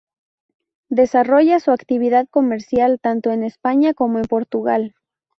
[0.89, 4.95] Desarrolla su actividad comercial tanto en España como en Portugal.